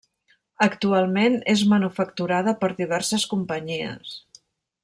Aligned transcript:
Actualment 0.67 1.35
és 1.53 1.61
manufacturada 1.75 2.57
per 2.65 2.73
diverses 2.83 3.29
companyies. 3.35 4.21